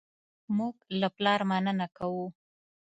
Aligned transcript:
موږ 0.57 0.75
له 0.99 1.07
خپل 1.09 1.15
پلار 1.17 1.39
مننه 1.49 1.87
کوو. 1.97 2.25